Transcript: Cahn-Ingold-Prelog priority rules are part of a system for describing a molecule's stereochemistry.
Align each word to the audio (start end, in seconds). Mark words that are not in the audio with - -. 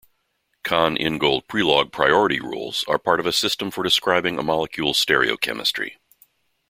Cahn-Ingold-Prelog 0.63 1.91
priority 1.91 2.39
rules 2.39 2.83
are 2.87 2.97
part 2.97 3.19
of 3.19 3.27
a 3.27 3.31
system 3.31 3.69
for 3.69 3.83
describing 3.83 4.39
a 4.39 4.41
molecule's 4.41 4.97
stereochemistry. 5.05 5.97